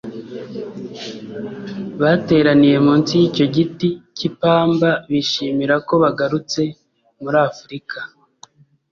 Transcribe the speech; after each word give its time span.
bateraniye 2.01 2.77
munsi 2.85 3.11
y 3.21 3.25
icyo 3.29 3.45
giti 3.55 3.89
cy 4.17 4.21
ipamba 4.29 4.89
bishimira 5.09 5.75
ko 5.87 5.93
bagarutse 6.03 6.61
muri 7.21 7.37
Afurika 7.49 7.97